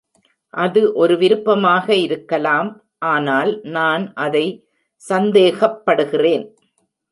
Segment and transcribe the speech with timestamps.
[0.53, 2.69] அது ஒரு விருப்பமாக இருக்கலாம்,
[3.11, 4.45] ஆனால் நான் அதை
[5.03, 6.45] சந்தேகப்படுகிறேன்.